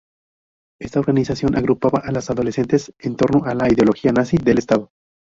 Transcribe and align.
Esta 0.79 0.99
organización 0.99 1.55
agrupaba 1.55 1.99
a 1.99 2.11
las 2.11 2.31
adolescentes 2.31 2.91
en 2.97 3.15
torno 3.15 3.45
a 3.47 3.53
la 3.53 3.67
ideología 3.71 4.11
nazi 4.11 4.37
del 4.37 4.57
Estado. 4.57 4.89